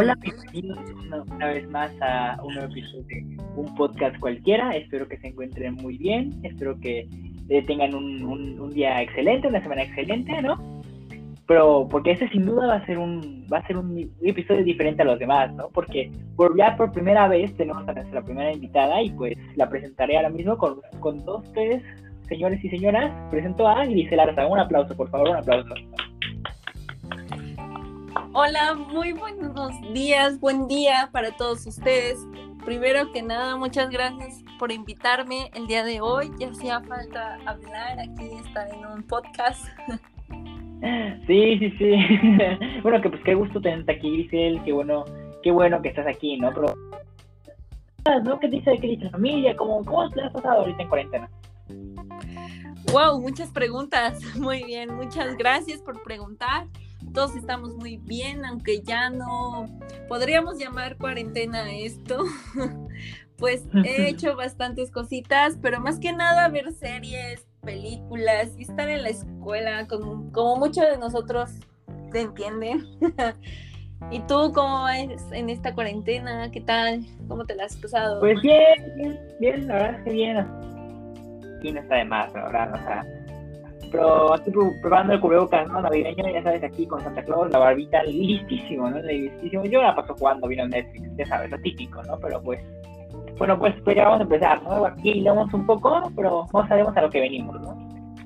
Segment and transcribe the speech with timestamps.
[0.00, 0.78] Hola, bienvenidos
[1.28, 4.70] una, vez más a un nuevo episodio de un podcast cualquiera.
[4.76, 7.08] Espero que se encuentren muy bien, espero que
[7.48, 10.80] eh, tengan un, día excelente, una semana excelente, ¿no?
[11.48, 15.02] Pero porque este sin duda va a ser un va a ser un, episodio diferente
[15.02, 15.68] a los demás, ¿no?
[15.70, 20.16] Porque por ya por primera vez tenemos a nuestra primera invitada y pues la presentaré
[20.16, 21.82] ahora mismo con, con dos, tres
[22.28, 23.12] señores y señoras.
[23.32, 24.46] Presento a Grisela Arza.
[24.46, 25.74] Un aplauso, por favor, un aplauso.
[28.40, 32.24] Hola, muy buenos días, buen día para todos ustedes.
[32.64, 36.30] Primero que nada, muchas gracias por invitarme el día de hoy.
[36.38, 39.66] Ya hacía falta hablar aquí, estar en un podcast.
[41.26, 41.96] Sí, sí, sí.
[42.84, 44.62] bueno, que pues qué gusto tenerte aquí, Grisel.
[44.62, 45.04] Qué bueno,
[45.42, 46.52] qué bueno que estás aquí, ¿no?
[46.54, 46.74] Pero,
[48.22, 48.38] ¿no?
[48.38, 49.56] ¿Qué dice, qué dice familia?
[49.56, 51.30] ¿Cómo, ¿Cómo te has pasado ahorita en cuarentena?
[52.92, 54.20] Wow, muchas preguntas.
[54.36, 56.68] Muy bien, muchas gracias por preguntar
[57.12, 59.66] todos estamos muy bien, aunque ya no
[60.08, 62.24] podríamos llamar cuarentena esto.
[63.38, 69.02] pues he hecho bastantes cositas, pero más que nada ver series, películas y estar en
[69.02, 71.50] la escuela, como, como muchos de nosotros
[72.12, 72.84] te entienden.
[74.10, 76.50] ¿Y tú cómo vas en esta cuarentena?
[76.50, 77.04] ¿Qué tal?
[77.26, 78.20] ¿Cómo te la has pasado?
[78.20, 80.46] Pues bien, bien, bien, la verdad es que bien.
[81.60, 82.74] ¿Quién está de más, la verdad?
[82.74, 83.17] O sea,
[83.90, 85.80] pero estoy probando el cubrebocas ¿no?
[85.80, 88.98] navideño, ya sabes, aquí con Santa Claus, la barbita listísimo, ¿no?
[89.00, 89.64] Listísimo.
[89.64, 92.18] Yo la paso jugando, vino Netflix, ya sabes, lo típico, ¿no?
[92.18, 92.60] Pero pues,
[93.38, 94.84] bueno, pues, pues ya vamos a empezar, ¿no?
[94.84, 97.76] Aquí leemos un poco, pero vamos a a lo que venimos, ¿no?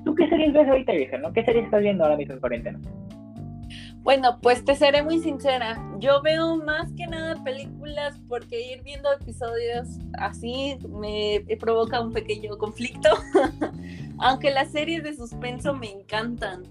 [0.03, 1.31] ¿Tú qué series ves ahorita, Virgen, no?
[1.31, 2.79] ¿Qué series estás viendo ahora mismo en cuarentena?
[4.03, 5.81] Bueno, pues te seré muy sincera.
[5.97, 9.87] Yo veo más que nada películas porque ir viendo episodios
[10.19, 13.09] así me provoca un pequeño conflicto.
[14.19, 16.63] Aunque las series de suspenso me encantan.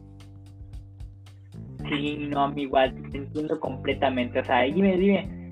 [1.88, 4.40] Sí, no, a mí igual, te entiendo completamente.
[4.40, 5.50] O sea, dime, dime.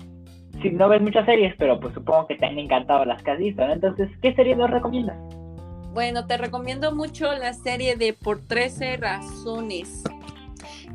[0.61, 3.39] Si no ves muchas series, pero pues supongo que te han encantado las que has
[3.39, 3.73] visto, ¿no?
[3.73, 5.17] Entonces, ¿qué serie nos recomiendas?
[5.93, 10.03] Bueno, te recomiendo mucho la serie de Por 13 Razones.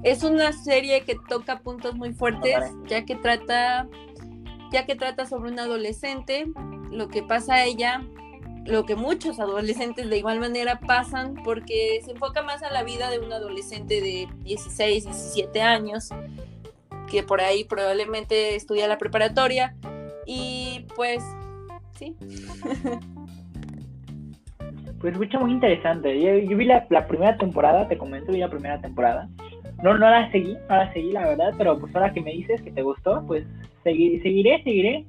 [0.03, 2.57] Es una serie que toca puntos muy fuertes,
[2.87, 3.89] ya que trata,
[4.73, 6.47] ya que trata sobre una adolescente,
[6.91, 8.03] lo que pasa a ella
[8.67, 13.11] lo que muchos adolescentes de igual manera pasan porque se enfoca más a la vida
[13.11, 16.11] de un adolescente de 16, 17 años
[17.11, 19.75] que por ahí probablemente estudia la preparatoria
[20.27, 21.25] y pues
[21.99, 22.17] sí.
[25.01, 26.21] Pues escucha muy interesante.
[26.21, 29.29] Yo, vi la, primera temporada, te comento, vi la primera temporada.
[29.83, 32.63] No, no la seguí, no la seguí la verdad, pero pues ahora que me dices
[32.63, 33.45] que te gustó, pues
[33.85, 35.05] seguiré, seguiré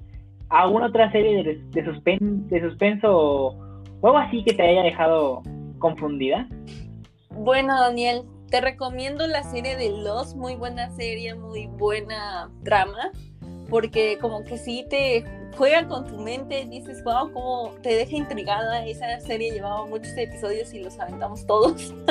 [0.49, 5.41] alguna otra serie de, de, de suspenso o algo así que te haya dejado
[5.79, 6.47] confundida?
[7.31, 13.11] Bueno, Daniel, te recomiendo la serie de Los, muy buena serie, muy buena drama,
[13.69, 15.23] porque como que sí te
[15.57, 18.85] juega con tu mente, dices, wow, como te deja intrigada.
[18.85, 21.93] Esa serie llevaba muchos episodios y los aventamos todos.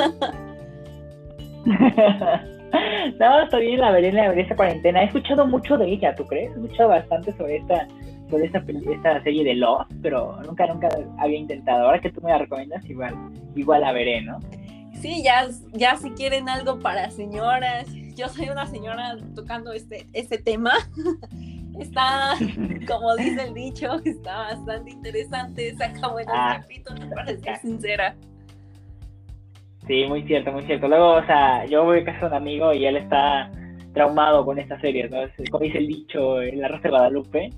[3.19, 5.01] no, está bien, la veré, la veré esta cuarentena.
[5.01, 6.51] He escuchado mucho de ella, ¿tú crees?
[6.51, 7.87] He escuchado bastante sobre esta
[8.29, 11.85] por esta, esta serie de Lost, pero nunca, nunca había intentado.
[11.85, 13.15] Ahora que tú me la recomiendas, igual,
[13.55, 14.39] igual la veré, ¿no?
[15.01, 20.37] Sí, ya, ya si quieren algo para señoras, yo soy una señora tocando este, este
[20.37, 20.73] tema.
[21.79, 22.33] está,
[22.87, 28.15] como dice el dicho, está bastante interesante, saca buenos ah, capítulos, para ser sincera.
[29.87, 30.87] Sí, muy cierto, muy cierto.
[30.87, 33.49] Luego, o sea, yo voy a casa de un amigo y él está
[33.93, 35.17] traumado con esta serie, ¿no?
[35.49, 37.49] Como dice el dicho en la Rosa de Guadalupe,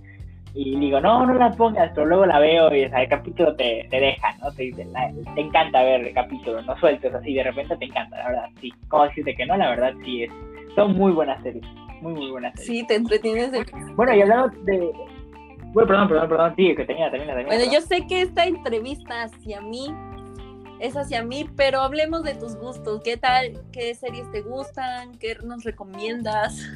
[0.62, 3.98] y digo, no, no la pongas, pero luego la veo y el capítulo te, te
[3.98, 4.52] deja, ¿no?
[4.52, 8.50] Te, te, encanta ver el capítulo, no sueltos así, de repente te encanta, la verdad,
[8.60, 8.74] sí.
[8.90, 9.56] ¿Cómo decirte que no?
[9.56, 10.32] La verdad, sí, es,
[10.76, 11.66] son muy buenas series,
[12.02, 12.82] muy, muy buenas series.
[12.82, 13.54] Sí, te entretienes.
[13.54, 13.66] De...
[13.96, 14.92] Bueno, y hablando de...
[15.72, 17.56] Bueno, perdón, perdón, perdón, sí, que tenía, termina, termina.
[17.56, 19.88] Bueno, yo sé que esta entrevista hacia mí
[20.82, 23.00] es hacia mí, pero hablemos de tus gustos.
[23.02, 23.62] ¿Qué tal?
[23.72, 25.18] ¿Qué series te gustan?
[25.20, 26.68] ¿Qué nos recomiendas?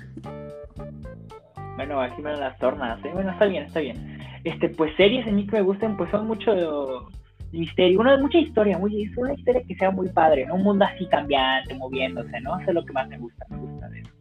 [1.76, 3.12] Bueno, aquí me las tornas, ¿eh?
[3.14, 4.20] Bueno, está bien, está bien.
[4.44, 7.10] Este, pues series en mí que me gustan, pues son mucho
[7.52, 10.56] misterio, una mucha historia, muy, una historia que sea muy padre, ¿no?
[10.56, 12.60] Un mundo así cambiante, moviéndose, ¿no?
[12.60, 14.12] Eso es lo que más me gusta, me gusta de eso.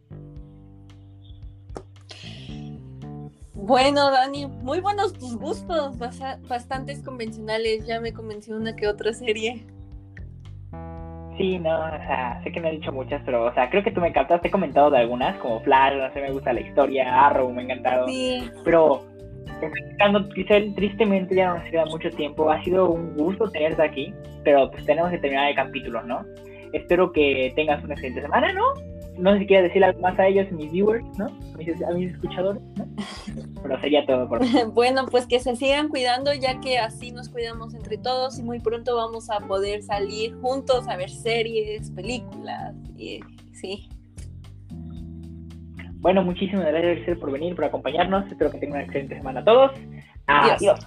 [3.55, 5.97] Bueno, Dani, muy buenos tus gustos,
[6.49, 9.65] bastantes convencionales, ya me convenció una que otra serie.
[11.37, 13.91] Sí, no, o sea, sé que me he dicho muchas, pero, o sea, creo que
[13.91, 17.27] tú me encantaste, he comentado de algunas, como Flash, no sé, me gusta la historia,
[17.27, 18.07] Arrow, me ha encantado.
[18.07, 18.51] Sí.
[18.65, 19.03] Pero,
[20.75, 22.51] tristemente ya no nos queda mucho tiempo.
[22.51, 24.13] Ha sido un gusto tenerte aquí,
[24.45, 26.25] pero pues tenemos que terminar el capítulo, ¿no?
[26.73, 28.65] Espero que tengas una excelente semana, ¿no?
[29.19, 31.27] No sé si quieres decir algo más a ellos, mis viewers, ¿no?
[31.27, 32.87] A mis, escuchadores, ¿no?
[33.63, 34.41] Pero sería todo por
[34.73, 38.61] Bueno, pues que se sigan cuidando, ya que así nos cuidamos entre todos y muy
[38.61, 43.21] pronto vamos a poder salir juntos a ver series, películas, y
[43.53, 43.89] sí.
[46.03, 48.27] Bueno, muchísimas gracias por venir, por acompañarnos.
[48.27, 49.71] Espero que tengan una excelente semana a todos.
[50.27, 50.79] Adiós.